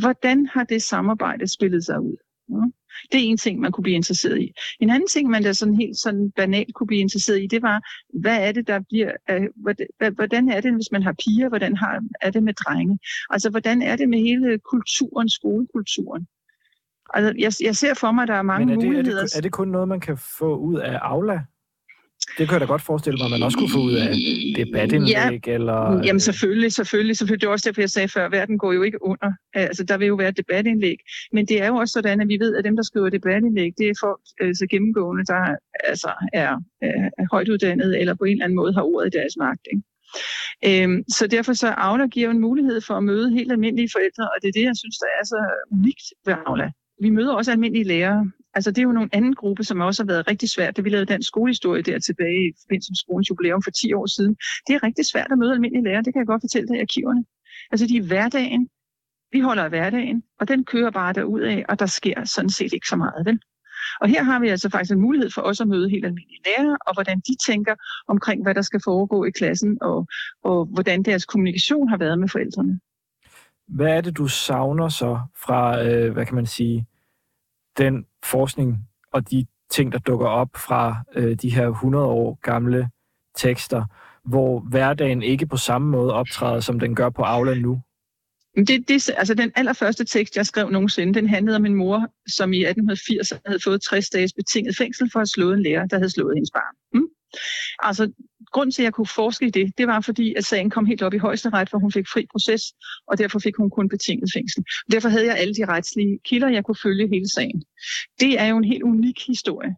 Hvordan 0.00 0.46
har 0.46 0.64
det 0.64 0.82
samarbejde 0.82 1.52
spillet 1.52 1.84
sig 1.84 2.00
ud? 2.00 2.16
Ja. 2.48 2.54
Det 3.12 3.20
er 3.20 3.24
en 3.24 3.36
ting, 3.36 3.60
man 3.60 3.72
kunne 3.72 3.82
blive 3.82 3.96
interesseret 3.96 4.40
i. 4.40 4.52
En 4.80 4.90
anden 4.90 5.08
ting, 5.08 5.30
man 5.30 5.42
da 5.42 5.52
sådan 5.52 5.74
helt 5.74 5.96
sådan 5.96 6.30
banalt 6.36 6.74
kunne 6.74 6.86
blive 6.86 7.00
interesseret 7.00 7.42
i, 7.42 7.46
det 7.46 7.62
var, 7.62 7.82
hvad 8.20 8.48
er 8.48 8.52
det, 8.52 8.66
der 8.66 8.80
bliver, 8.88 9.12
hvordan 10.10 10.48
er 10.48 10.60
det, 10.60 10.74
hvis 10.74 10.92
man 10.92 11.02
har 11.02 11.14
piger, 11.24 11.48
hvordan 11.48 11.76
har, 11.76 12.02
er 12.20 12.30
det 12.30 12.42
med 12.42 12.54
drenge? 12.54 12.98
Altså, 13.30 13.50
hvordan 13.50 13.82
er 13.82 13.96
det 13.96 14.08
med 14.08 14.18
hele 14.18 14.58
kulturen, 14.58 15.28
skolekulturen? 15.28 16.26
Altså, 17.14 17.34
jeg, 17.38 17.52
jeg 17.66 17.76
ser 17.76 17.94
for 17.94 18.12
mig, 18.12 18.22
at 18.22 18.28
der 18.28 18.34
er 18.34 18.42
mange 18.42 18.66
Men 18.66 18.74
er 18.74 18.80
det, 18.80 18.88
muligheder. 18.88 19.22
Er 19.22 19.26
det, 19.26 19.36
er 19.36 19.40
det 19.40 19.52
kun 19.52 19.68
noget, 19.68 19.88
man 19.88 20.00
kan 20.00 20.18
få 20.38 20.56
ud 20.56 20.78
af 20.78 20.98
Aula? 21.02 21.40
Det 22.38 22.48
kan 22.48 22.52
jeg 22.52 22.60
da 22.60 22.66
godt 22.66 22.82
forestille 22.82 23.16
mig, 23.18 23.24
at 23.24 23.30
man 23.30 23.42
også 23.42 23.58
kunne 23.58 23.70
få 23.70 23.82
ud 23.88 23.94
af 23.94 24.08
debatindlæg, 24.56 25.46
ja, 25.46 25.52
eller... 25.54 26.02
Jamen 26.04 26.20
selvfølgelig, 26.20 26.72
selvfølgelig, 26.72 27.16
selvfølgelig. 27.16 27.40
Det 27.40 27.46
er 27.46 27.52
også 27.52 27.68
derfor, 27.68 27.82
jeg 27.82 27.90
sagde 27.90 28.08
før, 28.08 28.24
at 28.26 28.32
verden 28.32 28.58
går 28.58 28.72
jo 28.72 28.82
ikke 28.82 29.02
under. 29.02 29.30
Altså, 29.54 29.84
der 29.84 29.96
vil 29.96 30.06
jo 30.08 30.14
være 30.14 30.30
debatindlæg. 30.30 30.98
Men 31.32 31.46
det 31.46 31.62
er 31.62 31.66
jo 31.66 31.76
også 31.76 31.92
sådan, 31.92 32.20
at 32.20 32.28
vi 32.28 32.36
ved, 32.40 32.56
at 32.56 32.64
dem, 32.64 32.76
der 32.76 32.82
skriver 32.82 33.08
debatindlæg, 33.08 33.72
det 33.78 33.88
er 33.88 33.94
folk 34.00 34.20
altså, 34.40 34.66
gennemgående, 34.70 35.24
der 35.24 35.56
altså, 35.84 36.10
er, 36.32 36.52
er, 36.82 37.10
er 37.18 37.26
højt 37.30 37.48
uddannet, 37.48 38.00
eller 38.00 38.14
på 38.14 38.24
en 38.24 38.32
eller 38.32 38.44
anden 38.44 38.56
måde 38.56 38.74
har 38.74 38.82
ordet 38.82 39.06
i 39.14 39.18
deres 39.18 39.34
magt. 39.38 39.66
Ikke? 39.72 39.82
Øhm, 40.68 41.04
så 41.08 41.26
derfor 41.26 41.52
så 41.52 41.68
Aula 41.68 42.06
giver 42.06 42.30
en 42.30 42.40
mulighed 42.40 42.80
for 42.80 42.94
at 42.94 43.04
møde 43.04 43.30
helt 43.30 43.52
almindelige 43.52 43.90
forældre, 43.92 44.24
og 44.24 44.36
det 44.42 44.48
er 44.48 44.52
det, 44.58 44.64
jeg 44.70 44.76
synes, 44.76 44.96
der 44.98 45.10
er 45.20 45.24
så 45.24 45.40
unikt 45.72 46.06
ved 46.26 46.34
Aula. 46.46 46.70
Vi 47.00 47.10
møder 47.10 47.32
også 47.32 47.50
almindelige 47.52 47.84
lærere, 47.84 48.30
Altså 48.54 48.70
det 48.70 48.78
er 48.78 48.82
jo 48.82 48.92
nogle 48.92 49.10
anden 49.12 49.34
gruppe, 49.34 49.64
som 49.64 49.80
også 49.80 50.02
har 50.02 50.06
været 50.06 50.28
rigtig 50.30 50.50
svært. 50.50 50.76
Det 50.76 50.84
vi 50.84 50.90
lavede 50.90 51.12
den 51.12 51.22
skolehistorie 51.22 51.82
der 51.82 51.98
tilbage 51.98 52.48
i 52.48 52.52
forbindelse 52.62 52.90
med 52.90 52.96
skolens 52.96 53.30
jubilæum 53.30 53.62
for 53.62 53.70
10 53.70 53.92
år 53.92 54.06
siden. 54.06 54.36
Det 54.66 54.74
er 54.74 54.82
rigtig 54.82 55.06
svært 55.06 55.32
at 55.32 55.38
møde 55.38 55.52
almindelige 55.52 55.84
lærere, 55.84 56.02
det 56.02 56.12
kan 56.12 56.20
jeg 56.20 56.26
godt 56.26 56.42
fortælle 56.42 56.68
dig 56.68 56.76
i 56.76 56.80
arkiverne. 56.80 57.24
Altså 57.72 57.86
de 57.86 57.96
er 57.96 58.02
hverdagen, 58.02 58.68
vi 59.32 59.40
holder 59.40 59.64
af 59.64 59.68
hverdagen, 59.68 60.22
og 60.40 60.48
den 60.48 60.64
kører 60.64 60.90
bare 60.90 61.12
derud 61.12 61.40
af, 61.40 61.64
og 61.68 61.78
der 61.78 61.86
sker 61.86 62.24
sådan 62.24 62.50
set 62.50 62.72
ikke 62.72 62.88
så 62.88 62.96
meget. 62.96 63.26
Vel? 63.26 63.38
Og 64.00 64.08
her 64.08 64.22
har 64.22 64.38
vi 64.40 64.48
altså 64.48 64.70
faktisk 64.70 64.92
en 64.92 65.00
mulighed 65.00 65.30
for 65.30 65.42
os 65.42 65.60
at 65.60 65.68
møde 65.68 65.90
helt 65.90 66.04
almindelige 66.04 66.42
lærere, 66.46 66.76
og 66.86 66.94
hvordan 66.94 67.18
de 67.18 67.36
tænker 67.46 67.74
omkring, 68.08 68.42
hvad 68.42 68.54
der 68.54 68.62
skal 68.62 68.80
foregå 68.84 69.24
i 69.24 69.30
klassen, 69.30 69.78
og, 69.82 70.06
og 70.44 70.64
hvordan 70.64 71.02
deres 71.02 71.24
kommunikation 71.24 71.88
har 71.88 71.96
været 71.96 72.18
med 72.18 72.28
forældrene. 72.28 72.80
Hvad 73.68 73.96
er 73.96 74.00
det, 74.00 74.16
du 74.16 74.28
savner 74.28 74.88
så 74.88 75.20
fra, 75.44 75.84
øh, 75.84 76.12
hvad 76.12 76.26
kan 76.26 76.34
man 76.34 76.46
sige, 76.46 76.86
den 77.78 78.06
forskning 78.24 78.78
og 79.12 79.30
de 79.30 79.46
ting, 79.70 79.92
der 79.92 79.98
dukker 79.98 80.26
op 80.26 80.48
fra 80.56 81.04
øh, 81.14 81.36
de 81.36 81.54
her 81.54 81.68
100 81.68 82.04
år 82.04 82.38
gamle 82.42 82.88
tekster, 83.36 83.84
hvor 84.24 84.60
hverdagen 84.60 85.22
ikke 85.22 85.46
på 85.46 85.56
samme 85.56 85.90
måde 85.90 86.12
optræder, 86.12 86.60
som 86.60 86.80
den 86.80 86.94
gør 86.94 87.10
på 87.10 87.22
Aula 87.22 87.54
nu? 87.54 87.80
Det, 88.56 88.88
det, 88.88 89.10
altså 89.16 89.34
den 89.34 89.52
allerførste 89.54 90.04
tekst, 90.04 90.36
jeg 90.36 90.46
skrev 90.46 90.70
nogensinde, 90.70 91.14
den 91.14 91.28
handlede 91.28 91.56
om 91.56 91.66
en 91.66 91.74
mor, 91.74 92.08
som 92.28 92.52
i 92.52 92.64
1880 92.64 93.32
havde 93.46 93.60
fået 93.64 93.82
60 93.82 94.10
dages 94.10 94.32
betinget 94.32 94.76
fængsel 94.76 95.10
for 95.12 95.18
at 95.18 95.20
have 95.20 95.26
slået 95.26 95.54
en 95.54 95.62
lærer, 95.62 95.86
der 95.86 95.96
havde 95.96 96.10
slået 96.10 96.36
hendes 96.36 96.50
barn. 96.50 96.74
Hmm? 96.92 97.08
Altså, 97.78 98.12
grund 98.54 98.72
til, 98.72 98.82
at 98.82 98.84
jeg 98.84 98.92
kunne 98.92 99.14
forske 99.22 99.46
i 99.46 99.50
det, 99.50 99.78
det 99.78 99.86
var 99.86 100.00
fordi, 100.00 100.34
at 100.34 100.44
sagen 100.44 100.70
kom 100.70 100.86
helt 100.86 101.02
op 101.02 101.14
i 101.14 101.18
højesteret, 101.18 101.70
hvor 101.70 101.78
hun 101.78 101.92
fik 101.92 102.06
fri 102.12 102.26
proces, 102.32 102.62
og 103.06 103.18
derfor 103.18 103.38
fik 103.38 103.56
hun 103.56 103.70
kun 103.70 103.88
betinget 103.88 104.30
fængsel. 104.36 104.64
Derfor 104.92 105.08
havde 105.08 105.26
jeg 105.26 105.36
alle 105.36 105.54
de 105.54 105.64
retslige 105.64 106.18
kilder, 106.24 106.48
jeg 106.48 106.64
kunne 106.64 106.82
følge 106.82 107.08
hele 107.08 107.28
sagen. 107.28 107.62
Det 108.20 108.40
er 108.40 108.46
jo 108.46 108.56
en 108.56 108.64
helt 108.64 108.82
unik 108.82 109.26
historie, 109.26 109.74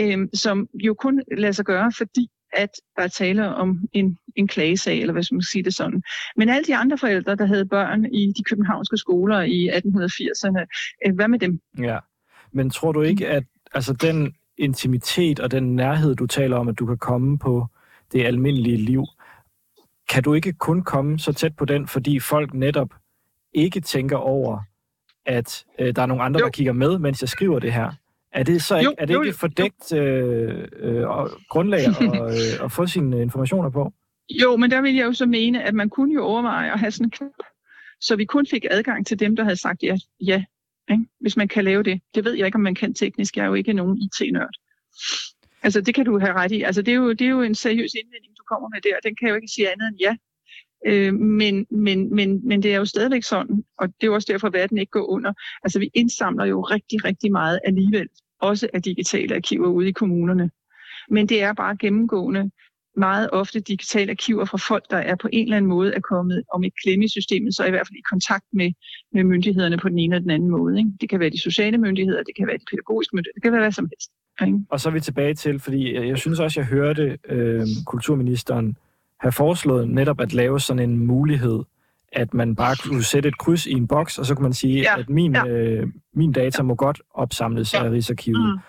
øh, 0.00 0.18
som 0.34 0.68
jo 0.74 0.94
kun 0.94 1.22
lader 1.36 1.52
sig 1.52 1.64
gøre, 1.64 1.92
fordi 1.96 2.28
at 2.52 2.70
der 2.96 3.02
er 3.02 3.08
tale 3.08 3.54
om 3.54 3.80
en, 3.92 4.18
en 4.36 4.48
klagesag, 4.48 5.00
eller 5.00 5.12
hvad 5.12 5.22
skal 5.22 5.34
man 5.34 5.42
sige 5.42 5.64
det 5.64 5.74
sådan. 5.74 6.02
Men 6.36 6.48
alle 6.48 6.64
de 6.64 6.76
andre 6.76 6.98
forældre, 6.98 7.36
der 7.36 7.46
havde 7.46 7.66
børn 7.66 8.04
i 8.04 8.32
de 8.38 8.42
københavnske 8.44 8.96
skoler 8.96 9.40
i 9.40 9.68
1880'erne, 9.68 10.66
øh, 11.06 11.14
hvad 11.14 11.28
med 11.28 11.38
dem? 11.38 11.60
Ja, 11.78 11.98
men 12.52 12.70
tror 12.70 12.92
du 12.92 13.02
ikke, 13.02 13.28
at 13.28 13.44
altså, 13.74 13.92
den 13.92 14.34
intimitet 14.58 15.40
og 15.40 15.50
den 15.50 15.76
nærhed, 15.76 16.14
du 16.14 16.26
taler 16.26 16.56
om, 16.56 16.68
at 16.68 16.78
du 16.78 16.86
kan 16.86 16.98
komme 16.98 17.38
på 17.38 17.66
det 18.12 18.24
almindelige 18.24 18.76
liv, 18.76 19.04
kan 20.08 20.22
du 20.22 20.34
ikke 20.34 20.52
kun 20.52 20.82
komme 20.82 21.18
så 21.18 21.32
tæt 21.32 21.56
på 21.56 21.64
den, 21.64 21.88
fordi 21.88 22.20
folk 22.20 22.54
netop 22.54 22.94
ikke 23.52 23.80
tænker 23.80 24.16
over, 24.16 24.60
at 25.26 25.64
øh, 25.78 25.96
der 25.96 26.02
er 26.02 26.06
nogle 26.06 26.22
andre, 26.22 26.40
jo. 26.40 26.44
der 26.46 26.50
kigger 26.50 26.72
med, 26.72 26.98
mens 26.98 27.20
jeg 27.20 27.28
skriver 27.28 27.58
det 27.58 27.72
her? 27.72 27.92
Er 28.32 28.42
det 28.42 28.62
så 28.62 28.76
ikke, 28.76 28.90
jo, 28.90 28.94
er 28.98 29.06
det 29.06 29.14
ikke 29.14 29.28
et 29.28 29.34
fordækt 29.34 29.92
øh, 29.92 30.68
øh, 30.78 31.04
grundlag 31.48 31.80
at, 31.80 32.02
øh, 32.60 32.64
at 32.64 32.72
få 32.72 32.86
sine 32.86 33.22
informationer 33.22 33.70
på? 33.70 33.92
Jo, 34.30 34.56
men 34.56 34.70
der 34.70 34.80
vil 34.80 34.94
jeg 34.94 35.06
jo 35.06 35.12
så 35.12 35.26
mene, 35.26 35.62
at 35.62 35.74
man 35.74 35.88
kunne 35.90 36.14
jo 36.14 36.24
overveje 36.24 36.72
at 36.72 36.78
have 36.78 36.90
sådan 36.90 37.06
en 37.06 37.10
knap, 37.10 37.30
så 38.00 38.16
vi 38.16 38.24
kun 38.24 38.46
fik 38.46 38.64
adgang 38.70 39.06
til 39.06 39.20
dem, 39.20 39.36
der 39.36 39.42
havde 39.42 39.56
sagt 39.56 39.82
ja, 39.82 39.96
ja 40.20 40.44
ikke? 40.90 41.04
hvis 41.20 41.36
man 41.36 41.48
kan 41.48 41.64
lave 41.64 41.82
det. 41.82 42.00
Det 42.14 42.24
ved 42.24 42.32
jeg 42.32 42.46
ikke, 42.46 42.56
om 42.56 42.62
man 42.62 42.74
kan 42.74 42.94
teknisk. 42.94 43.36
Jeg 43.36 43.42
er 43.42 43.46
jo 43.46 43.54
ikke 43.54 43.72
nogen 43.72 43.98
IT-nørd. 43.98 44.54
Altså, 45.62 45.80
det 45.80 45.94
kan 45.94 46.04
du 46.04 46.18
have 46.18 46.32
ret 46.32 46.52
i. 46.52 46.62
Altså, 46.62 46.82
det 46.82 46.92
er 46.92 46.96
jo, 46.96 47.12
det 47.12 47.22
er 47.22 47.30
jo 47.30 47.42
en 47.42 47.54
seriøs 47.54 47.94
indvending, 47.94 48.34
du 48.38 48.42
kommer 48.48 48.68
med 48.68 48.80
der. 48.80 49.08
Den 49.08 49.16
kan 49.16 49.28
jeg 49.28 49.30
jo 49.30 49.36
ikke 49.36 49.54
sige 49.54 49.72
andet 49.72 49.88
end 49.88 49.98
ja. 50.00 50.16
Øh, 50.86 51.14
men, 51.14 51.66
men, 51.70 52.14
men, 52.14 52.48
men 52.48 52.62
det 52.62 52.72
er 52.72 52.76
jo 52.76 52.84
stadigvæk 52.84 53.22
sådan, 53.22 53.64
og 53.78 53.88
det 53.88 54.02
er 54.02 54.06
jo 54.06 54.14
også 54.14 54.32
derfor, 54.32 54.46
at 54.46 54.52
verden 54.52 54.78
ikke 54.78 54.90
går 54.90 55.06
under. 55.10 55.32
Altså, 55.64 55.78
vi 55.78 55.90
indsamler 55.94 56.44
jo 56.44 56.60
rigtig, 56.60 57.04
rigtig 57.04 57.32
meget 57.32 57.60
alligevel, 57.64 58.08
også 58.40 58.68
af 58.74 58.82
digitale 58.82 59.34
arkiver 59.34 59.68
ude 59.68 59.88
i 59.88 59.92
kommunerne. 59.92 60.50
Men 61.10 61.28
det 61.28 61.42
er 61.42 61.52
bare 61.52 61.76
gennemgående 61.76 62.50
meget 62.96 63.30
ofte 63.32 63.60
digitale 63.60 64.10
arkiver 64.10 64.44
fra 64.44 64.58
folk, 64.58 64.84
der 64.90 64.96
er 64.96 65.16
på 65.22 65.28
en 65.32 65.44
eller 65.44 65.56
anden 65.56 65.68
måde 65.68 65.94
er 65.94 66.00
kommet 66.00 66.44
om 66.54 66.64
et 66.64 66.72
klemme 66.82 67.04
i 67.04 67.08
systemet, 67.08 67.54
så 67.54 67.62
er 67.62 67.66
i 67.66 67.70
hvert 67.70 67.86
fald 67.86 67.98
i 67.98 68.10
kontakt 68.10 68.44
med, 68.52 68.72
med 69.12 69.24
myndighederne 69.24 69.78
på 69.78 69.88
den 69.88 69.98
ene 69.98 70.14
eller 70.14 70.22
den 70.22 70.30
anden 70.30 70.50
måde. 70.50 70.78
Ikke? 70.78 70.90
Det 71.00 71.08
kan 71.10 71.20
være 71.20 71.30
de 71.30 71.40
sociale 71.40 71.78
myndigheder, 71.78 72.22
det 72.22 72.36
kan 72.36 72.46
være 72.46 72.58
de 72.58 72.64
pædagogiske 72.70 73.16
myndigheder, 73.16 73.34
det 73.34 73.42
kan 73.42 73.52
være 73.52 73.60
hvad 73.60 73.72
som 73.72 73.90
helst. 73.92 74.10
Ikke? 74.46 74.58
Og 74.70 74.80
så 74.80 74.88
er 74.88 74.92
vi 74.92 75.00
tilbage 75.00 75.34
til, 75.34 75.60
fordi 75.60 75.94
jeg, 75.94 76.08
jeg 76.08 76.18
synes 76.18 76.40
også, 76.40 76.60
jeg 76.60 76.66
hørte 76.66 77.18
øh, 77.28 77.66
kulturministeren 77.86 78.76
have 79.20 79.32
foreslået 79.32 79.88
netop 79.88 80.20
at 80.20 80.32
lave 80.32 80.60
sådan 80.60 80.90
en 80.90 81.06
mulighed, 81.06 81.62
at 82.12 82.34
man 82.34 82.56
bare 82.56 82.76
kunne 82.88 83.02
sætte 83.02 83.28
et 83.28 83.38
kryds 83.38 83.66
i 83.66 83.72
en 83.72 83.86
boks, 83.86 84.18
og 84.18 84.26
så 84.26 84.34
kunne 84.34 84.42
man 84.42 84.52
sige, 84.52 84.80
ja. 84.80 84.98
at 84.98 85.08
min, 85.08 85.34
ja. 85.34 85.46
øh, 85.46 85.86
min 86.14 86.32
data 86.32 86.62
må 86.62 86.74
godt 86.74 87.00
opsamles 87.14 87.74
ja. 87.74 87.84
af 87.84 87.90
Rigsarkivet. 87.90 88.60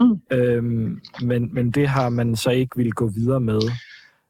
Mm. 0.00 0.06
Mm. 0.06 0.20
Øhm, 0.30 1.00
men, 1.22 1.54
men 1.54 1.70
det 1.70 1.88
har 1.88 2.08
man 2.08 2.36
så 2.36 2.50
ikke 2.50 2.76
vil 2.76 2.92
gå 2.92 3.06
videre 3.06 3.40
med. 3.40 3.60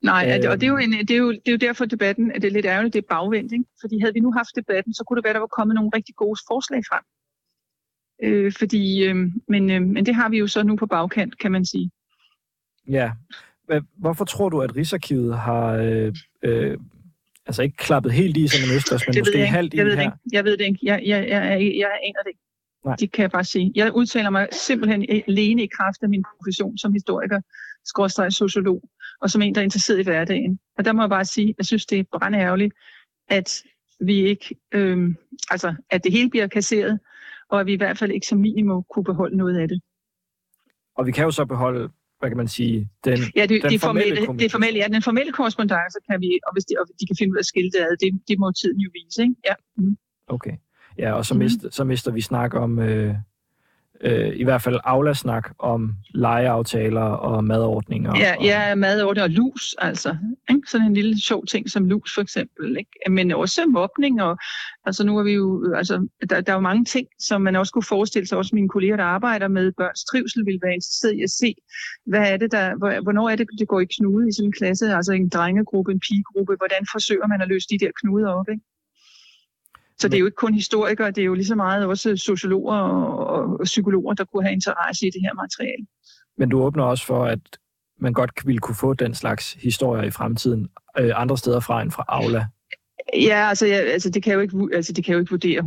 Nej, 0.03 0.41
øh, 0.45 0.51
og 0.51 0.61
det 0.61 0.67
er, 0.67 0.71
jo 0.71 0.77
en, 0.77 0.93
det, 0.93 1.11
er 1.11 1.17
jo, 1.17 1.33
det 1.33 1.49
er 1.49 1.53
jo 1.53 1.57
derfor 1.57 1.85
debatten, 1.85 2.33
at 2.33 2.43
det 2.43 2.49
er 2.49 2.53
lidt 2.53 2.67
ærgerligt, 2.67 2.95
det 2.95 3.03
er 3.03 3.15
bagvendt. 3.15 3.53
Ikke? 3.53 3.65
Fordi 3.81 4.01
havde 4.01 4.15
vi 4.15 4.21
nu 4.21 4.33
haft 4.33 4.57
debatten, 4.57 4.95
så 4.95 5.05
kunne 5.05 5.17
det 5.17 5.25
være, 5.25 5.35
der 5.35 5.41
var 5.41 5.57
kommet 5.59 5.75
nogle 5.75 5.91
rigtig 5.95 6.15
gode 6.15 6.41
forslag 6.49 6.83
frem. 6.91 7.03
Øh, 8.23 8.53
fordi, 8.59 9.05
øh, 9.05 9.17
men, 9.49 9.71
øh, 9.71 9.83
men 9.83 10.07
det 10.07 10.15
har 10.15 10.29
vi 10.29 10.39
jo 10.39 10.47
så 10.47 10.63
nu 10.63 10.77
på 10.77 10.87
bagkant, 10.87 11.39
kan 11.39 11.53
man 11.53 11.65
sige. 11.65 11.91
Ja. 12.89 13.13
Hvorfor 13.97 14.25
tror 14.25 14.49
du, 14.49 14.61
at 14.61 14.77
Rigsarkivet 14.77 15.39
har 15.39 15.73
øh, 15.73 16.15
øh, 16.43 16.79
altså 17.47 17.63
ikke 17.63 17.77
klappet 17.77 18.13
helt 18.13 18.37
i 18.37 18.49
sådan 18.49 18.69
en 18.69 18.77
østers, 18.77 19.07
men 19.07 19.15
det 19.15 19.21
måske 19.21 19.47
halvt 19.47 19.75
i 19.75 19.77
jeg 19.77 19.87
ved 19.87 19.97
her? 19.97 20.03
Det 20.03 20.07
ikke. 20.07 20.37
Jeg 20.37 20.45
ved 20.45 20.57
det 20.57 20.65
ikke. 20.65 20.79
Jeg, 20.83 21.03
jeg, 21.07 21.29
jeg, 21.29 21.43
jeg, 21.43 21.75
jeg 21.79 21.91
aner 22.03 22.23
det 22.23 22.29
ikke. 22.29 22.41
Nej. 22.85 22.97
Det 22.97 23.13
kan 23.13 23.23
jeg 23.23 23.31
bare 23.31 23.45
sige. 23.45 23.73
Jeg 23.75 23.95
udtaler 23.95 24.31
mig 24.31 24.49
simpelthen 24.53 25.07
alene 25.29 25.63
i 25.63 25.67
kraft 25.67 26.03
af 26.03 26.09
min 26.09 26.25
profession 26.37 26.79
som 26.79 26.93
historiker, 26.93 27.41
skråstrej 27.85 28.31
sociolog, 28.31 28.83
og 29.21 29.31
som 29.31 29.43
en, 29.43 29.55
der 29.55 29.61
er 29.61 29.65
interesseret 29.65 29.99
i 29.99 30.03
hverdagen. 30.03 30.59
Og 30.79 30.85
der 30.85 30.93
må 30.93 31.03
jeg 31.03 31.09
bare 31.09 31.25
sige, 31.25 31.49
at 31.49 31.55
jeg 31.59 31.67
synes, 31.67 31.87
det 31.87 31.99
er 31.99 32.35
ærgerligt, 32.35 32.75
at 33.29 33.63
vi 34.01 34.27
ikke, 34.27 34.57
øh, 34.73 35.15
altså, 35.51 35.75
at 35.91 36.05
det 36.05 36.13
hele 36.13 36.31
bliver 36.31 36.47
kasseret, 36.47 36.99
og 37.51 37.61
at 37.61 37.67
vi 37.67 37.73
i 37.73 37.77
hvert 37.77 37.99
fald 37.99 38.11
ikke 38.11 38.27
som 38.27 38.39
minimum 38.39 38.85
kunne 38.91 39.05
beholde 39.05 39.37
noget 39.37 39.59
af 39.59 39.69
det. 39.69 39.81
Og 40.97 41.07
vi 41.07 41.13
kan 41.13 41.25
jo 41.25 41.31
så 41.31 41.45
beholde 41.45 41.89
hvad 42.19 42.31
kan 42.31 42.37
man 42.37 42.49
sige, 42.49 42.91
den, 43.05 43.19
ja, 43.37 43.43
det, 43.43 43.63
den 43.63 43.71
det 43.71 43.81
formelle, 43.81 44.17
formelle, 44.17 44.43
det 44.43 44.53
formelle, 44.53 44.79
ja, 44.79 44.87
den 44.97 45.03
formelle 45.03 45.33
korrespondence 45.33 45.99
kan 46.11 46.21
vi, 46.21 46.41
og 46.47 46.53
hvis 46.55 46.65
de, 46.65 46.75
og 46.81 46.87
de 47.01 47.07
kan 47.07 47.17
finde 47.19 47.33
ud 47.33 47.37
af 47.37 47.45
at 47.47 47.47
skille 47.47 47.71
det 47.71 47.81
ad, 47.81 47.97
det, 48.03 48.11
det 48.29 48.39
må 48.39 48.53
tiden 48.53 48.79
jo 48.81 48.91
vise, 48.99 49.23
ikke? 49.23 49.35
Ja. 49.49 49.55
Mm. 49.77 49.97
Okay. 50.27 50.57
Ja, 50.99 51.13
og 51.13 51.27
så, 51.27 51.35
mm. 51.35 51.39
mister, 51.39 51.71
så 51.71 51.85
mister 51.85 52.11
vi 52.13 52.21
snak 52.21 52.55
om, 52.55 52.79
øh, 52.79 53.15
øh, 54.01 54.37
i 54.37 54.45
hvert 54.45 54.63
fald 54.63 54.81
Aula-snak 54.85 55.51
om 55.59 55.95
legeaftaler 56.15 57.01
og 57.01 57.45
madordninger. 57.45 58.13
Ja, 58.19 58.37
og... 58.39 58.45
ja 58.45 58.75
madordninger 58.75 59.23
og 59.23 59.31
lus, 59.31 59.75
altså. 59.79 60.17
Ikke? 60.51 60.63
Sådan 60.67 60.87
en 60.87 60.95
lille 60.95 61.23
sjov 61.23 61.47
ting 61.47 61.71
som 61.71 61.85
lus, 61.85 62.15
for 62.15 62.23
eksempel. 62.23 62.77
Ikke? 62.79 63.11
Men 63.11 63.33
også 63.33 63.67
mobning, 63.67 64.23
og 64.23 64.39
altså 64.85 65.07
nu 65.07 65.19
er 65.19 65.23
vi 65.23 65.33
jo, 65.33 65.75
altså, 65.75 66.09
der, 66.31 66.41
der 66.41 66.53
er 66.53 66.57
jo 66.57 66.61
mange 66.61 66.85
ting, 66.85 67.07
som 67.19 67.43
man 67.43 67.57
også 67.57 67.73
kunne 67.73 67.83
forestille 67.83 68.27
sig, 68.29 68.39
også 68.39 68.55
mine 68.55 68.69
kolleger, 68.69 68.97
der 68.97 69.05
arbejder 69.05 69.49
med 69.49 69.73
børns 69.73 70.05
trivsel, 70.05 70.47
vil 70.47 70.59
være 70.63 70.75
interesseret 70.75 71.15
i 71.15 71.23
at 71.23 71.31
se, 71.31 71.55
hvad 72.07 72.33
er 72.33 72.37
det, 72.37 72.53
der, 72.53 72.67
hvornår 73.03 73.29
er 73.29 73.37
det, 73.37 73.47
det 73.59 73.69
går 73.69 73.81
i 73.81 73.87
knude 73.97 74.29
i 74.29 74.33
sådan 74.33 74.49
en 74.49 74.53
klasse, 74.53 74.95
altså 74.95 75.13
en 75.13 75.29
drengegruppe, 75.29 75.93
en 75.93 76.01
pigegruppe, 76.09 76.55
hvordan 76.57 76.83
forsøger 76.95 77.27
man 77.27 77.41
at 77.43 77.49
løse 77.49 77.69
de 77.71 77.79
der 77.79 77.91
knuder 78.01 78.31
op, 78.31 78.49
ikke? 78.49 78.65
Så 80.01 80.09
det 80.09 80.15
er 80.15 80.19
jo 80.19 80.27
ikke 80.27 80.37
kun 80.37 80.55
historikere, 80.55 81.11
det 81.11 81.19
er 81.19 81.25
jo 81.25 81.35
lige 81.35 81.47
så 81.47 81.55
meget 81.55 81.87
også 81.87 82.17
sociologer 82.17 82.77
og, 82.77 83.59
og 83.61 83.65
psykologer, 83.65 84.15
der 84.15 84.25
kunne 84.25 84.43
have 84.43 84.53
interesse 84.53 85.07
i 85.07 85.11
det 85.11 85.21
her 85.23 85.35
materiale. 85.35 85.87
Men 86.39 86.49
du 86.49 86.63
åbner 86.63 86.85
også 86.85 87.07
for, 87.07 87.25
at 87.25 87.41
man 88.01 88.13
godt 88.13 88.31
ville 88.45 88.59
kunne 88.59 88.75
få 88.75 88.95
den 88.95 89.15
slags 89.15 89.53
historier 89.53 90.03
i 90.03 90.11
fremtiden 90.11 90.69
øh, 90.99 91.13
andre 91.15 91.39
steder 91.39 91.61
fra 91.61 91.83
end 91.83 91.91
fra 91.91 92.05
Aula? 92.09 92.47
Ja, 93.15 93.49
altså, 93.49 93.67
ja, 93.67 93.77
altså, 93.77 94.11
det 94.11 94.23
kan 94.23 94.35
jo 94.35 94.41
ikke, 94.41 94.69
altså 94.75 94.93
det 94.93 95.05
kan 95.05 95.13
jo 95.13 95.21
ikke 95.21 95.31
vurdere 95.31 95.61
100%, 95.61 95.65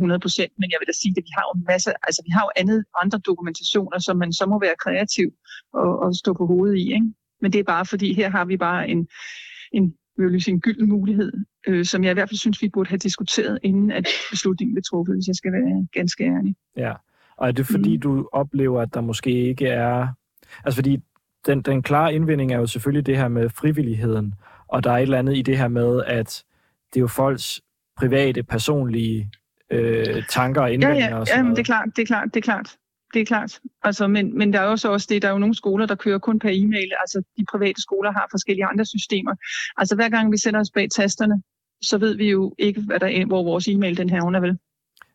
men 0.58 0.70
jeg 0.70 0.78
vil 0.80 0.86
da 0.86 0.92
sige, 0.92 1.14
at 1.16 1.22
vi 1.24 1.32
har 1.36 1.44
jo 1.48 1.62
masser, 1.66 1.92
altså 2.02 2.22
vi 2.26 2.30
har 2.30 2.42
jo 2.44 2.50
andet, 2.56 2.84
andre 3.02 3.18
dokumentationer, 3.18 3.98
som 3.98 4.16
man 4.16 4.32
så 4.32 4.46
må 4.46 4.58
være 4.60 4.74
kreativ 4.84 5.28
og, 5.74 5.98
og 5.98 6.14
stå 6.14 6.32
på 6.32 6.46
hovedet 6.46 6.78
i. 6.78 6.92
Ikke? 6.92 7.12
Men 7.40 7.52
det 7.52 7.58
er 7.58 7.64
bare 7.64 7.86
fordi, 7.86 8.14
her 8.14 8.30
har 8.30 8.44
vi 8.44 8.56
bare 8.56 8.88
en, 8.88 9.08
en 9.72 9.94
vil 10.16 10.42
sige, 10.42 10.54
en 10.54 10.60
gylden 10.60 10.88
mulighed, 10.88 11.32
øh, 11.66 11.84
som 11.84 12.04
jeg 12.04 12.10
i 12.10 12.14
hvert 12.14 12.28
fald 12.28 12.38
synes, 12.38 12.62
vi 12.62 12.68
burde 12.68 12.88
have 12.88 12.98
diskuteret, 12.98 13.58
inden 13.62 13.90
at 13.90 14.06
beslutningen 14.30 14.74
blev 14.74 14.82
truffet, 14.90 15.16
hvis 15.16 15.26
jeg 15.26 15.34
skal 15.34 15.52
være 15.52 15.86
ganske 15.92 16.24
ærlig. 16.24 16.54
Ja, 16.76 16.92
og 17.36 17.48
er 17.48 17.52
det 17.52 17.66
fordi, 17.66 17.96
mm. 17.96 18.00
du 18.00 18.28
oplever, 18.32 18.80
at 18.80 18.94
der 18.94 19.00
måske 19.00 19.30
ikke 19.30 19.66
er... 19.66 20.06
Altså 20.64 20.76
fordi 20.76 20.98
den, 21.46 21.62
den 21.62 21.82
klare 21.82 22.14
indvending 22.14 22.52
er 22.52 22.58
jo 22.58 22.66
selvfølgelig 22.66 23.06
det 23.06 23.16
her 23.16 23.28
med 23.28 23.48
frivilligheden, 23.48 24.34
og 24.68 24.84
der 24.84 24.90
er 24.90 24.96
et 24.96 25.02
eller 25.02 25.18
andet 25.18 25.36
i 25.36 25.42
det 25.42 25.58
her 25.58 25.68
med, 25.68 26.02
at 26.06 26.44
det 26.94 26.96
er 26.96 27.00
jo 27.00 27.06
folks 27.06 27.60
private, 27.96 28.42
personlige 28.42 29.30
øh, 29.70 30.22
tanker 30.28 30.60
og 30.60 30.72
indvendinger. 30.72 31.08
Ja, 31.08 31.14
ja, 31.14 31.20
og 31.20 31.26
sådan 31.26 31.38
ja 31.38 31.42
men 31.42 31.52
det 31.52 31.58
er 31.58 31.64
klart, 31.64 31.88
det 31.96 32.02
er 32.02 32.06
klart, 32.06 32.34
det 32.34 32.36
er 32.36 32.44
klart 32.44 32.76
det 33.14 33.20
er 33.20 33.24
klart. 33.24 33.60
Altså, 33.82 34.06
men, 34.06 34.38
men 34.38 34.52
der 34.52 34.60
er 34.60 34.64
jo 34.64 34.76
så 34.76 34.92
også 34.92 35.06
det, 35.10 35.22
der 35.22 35.28
er 35.28 35.32
jo 35.32 35.38
nogle 35.38 35.54
skoler, 35.54 35.86
der 35.86 35.94
kører 35.94 36.18
kun 36.18 36.38
per 36.38 36.50
e-mail. 36.52 36.92
Altså, 37.00 37.22
de 37.36 37.44
private 37.52 37.82
skoler 37.82 38.12
har 38.12 38.26
forskellige 38.30 38.66
andre 38.66 38.84
systemer. 38.84 39.34
Altså, 39.76 39.94
hver 39.94 40.08
gang 40.08 40.32
vi 40.32 40.36
sætter 40.36 40.60
os 40.60 40.70
bag 40.74 40.90
tasterne, 40.90 41.42
så 41.82 41.98
ved 41.98 42.16
vi 42.16 42.30
jo 42.30 42.54
ikke, 42.58 42.80
hvad 42.80 43.00
der 43.00 43.06
er, 43.06 43.26
hvor 43.26 43.42
vores 43.42 43.68
e-mail 43.68 43.96
den 43.96 44.10
her 44.10 44.40
vel. 44.40 44.58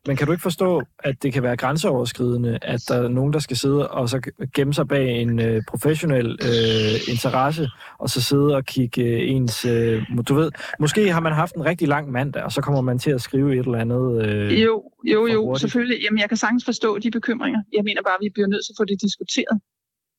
Men 0.06 0.16
kan 0.16 0.26
du 0.26 0.32
ikke 0.32 0.42
forstå, 0.42 0.82
at 0.98 1.22
det 1.22 1.32
kan 1.32 1.42
være 1.42 1.56
grænseoverskridende, 1.56 2.58
at 2.62 2.80
der 2.88 2.94
er 2.94 3.08
nogen, 3.08 3.32
der 3.32 3.38
skal 3.38 3.56
sidde 3.56 3.90
og 3.90 4.08
så 4.08 4.30
gemme 4.54 4.74
sig 4.74 4.88
bag 4.88 5.22
en 5.22 5.40
øh, 5.40 5.62
professionel 5.68 6.26
øh, 6.26 7.12
interesse, 7.14 7.68
og 7.98 8.10
så 8.10 8.22
sidde 8.22 8.56
og 8.56 8.64
kigge 8.64 9.02
øh, 9.02 9.30
ens... 9.30 9.64
Øh, 9.64 10.02
du 10.28 10.34
ved, 10.34 10.50
måske 10.80 11.12
har 11.12 11.20
man 11.20 11.32
haft 11.32 11.54
en 11.54 11.64
rigtig 11.64 11.88
lang 11.88 12.10
mandag, 12.10 12.42
og 12.42 12.52
så 12.52 12.60
kommer 12.60 12.80
man 12.80 12.98
til 12.98 13.10
at 13.10 13.20
skrive 13.20 13.52
et 13.52 13.66
eller 13.66 13.78
andet... 13.78 14.26
Øh, 14.26 14.62
jo, 14.62 14.92
jo, 15.04 15.26
jo, 15.26 15.54
selvfølgelig. 15.54 16.02
Jamen, 16.02 16.18
jeg 16.18 16.28
kan 16.28 16.36
sagtens 16.36 16.64
forstå 16.64 16.98
de 16.98 17.10
bekymringer. 17.10 17.60
Jeg 17.72 17.84
mener 17.84 18.02
bare, 18.02 18.14
at 18.14 18.20
vi 18.22 18.30
bliver 18.34 18.48
nødt 18.48 18.64
til 18.66 18.72
at 18.72 18.76
få 18.80 18.84
det 18.84 19.02
diskuteret, 19.02 19.60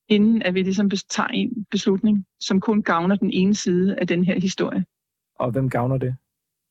inden 0.10 0.42
at 0.42 0.54
vi 0.54 0.62
ligesom 0.62 0.90
tager 0.90 1.28
en 1.28 1.66
beslutning, 1.72 2.26
som 2.40 2.60
kun 2.60 2.84
gavner 2.84 3.16
den 3.16 3.32
ene 3.34 3.56
side 3.56 3.96
af 3.96 4.08
den 4.08 4.24
her 4.24 4.40
historie. 4.40 4.86
Og 5.40 5.52
hvem 5.52 5.70
gavner 5.70 5.98
det? 5.98 6.16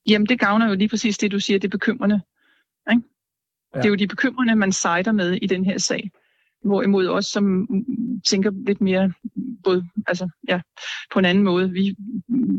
Jamen, 0.08 0.26
det 0.26 0.40
gavner 0.40 0.68
jo 0.68 0.74
lige 0.74 0.88
præcis 0.88 1.18
det, 1.18 1.32
du 1.32 1.40
siger, 1.40 1.58
det 1.58 1.68
er 1.68 1.78
bekymrende. 1.78 2.20
Ikke? 2.90 3.02
Ja. 3.74 3.78
Det 3.78 3.84
er 3.84 3.88
jo 3.88 3.94
de 3.94 4.06
bekymrende, 4.06 4.56
man 4.56 4.72
sejder 4.72 5.12
med 5.12 5.32
i 5.32 5.46
den 5.46 5.64
her 5.64 5.78
sag. 5.78 6.10
Hvorimod 6.64 7.08
os, 7.08 7.26
som 7.26 7.68
tænker 8.26 8.50
lidt 8.66 8.80
mere 8.80 9.12
både, 9.64 9.84
altså, 10.06 10.28
ja, 10.48 10.60
på 11.12 11.18
en 11.18 11.24
anden 11.24 11.44
måde, 11.44 11.70
vi, 11.70 11.96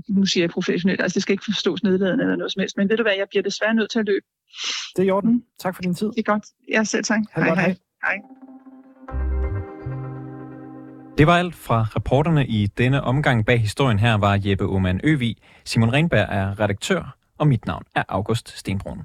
nu 0.09 0.25
siger 0.25 0.43
jeg 0.43 0.49
professionelt, 0.49 1.01
altså 1.01 1.15
det 1.15 1.23
skal 1.23 1.33
ikke 1.33 1.45
forstås 1.45 1.83
nedladende 1.83 2.23
eller 2.23 2.35
noget 2.35 2.51
som 2.51 2.59
helst, 2.59 2.77
men 2.77 2.89
ved 2.89 2.97
du 2.97 3.03
hvad, 3.03 3.13
jeg 3.17 3.27
bliver 3.29 3.43
desværre 3.43 3.73
nødt 3.73 3.91
til 3.91 3.99
at 3.99 4.05
løbe. 4.05 4.25
Det 4.95 5.01
er 5.01 5.07
i 5.07 5.09
orden. 5.09 5.31
Mm. 5.31 5.43
Tak 5.59 5.75
for 5.75 5.81
din 5.81 5.95
tid. 5.95 6.07
Det 6.07 6.19
er 6.19 6.23
godt. 6.23 6.45
Jeg 6.69 6.87
selv 6.87 7.03
tak. 7.03 7.21
Hej, 7.35 7.43
hej. 7.43 7.55
hej. 7.55 7.75
hej. 8.03 8.17
Det 11.19 11.27
var 11.27 11.37
alt 11.37 11.55
fra 11.55 11.85
reporterne 11.95 12.47
i 12.47 12.67
denne 12.67 13.03
omgang. 13.03 13.45
Bag 13.45 13.59
historien 13.59 13.99
her 13.99 14.13
var 14.13 14.39
Jeppe 14.45 14.65
Oman 14.65 15.01
Øvig. 15.03 15.35
Simon 15.65 15.93
Renberg 15.93 16.27
er 16.29 16.59
redaktør, 16.59 17.17
og 17.37 17.47
mit 17.47 17.65
navn 17.65 17.83
er 17.95 18.03
August 18.07 18.57
Stenbrun. 18.57 18.99